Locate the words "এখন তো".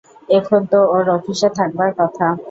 0.29-0.79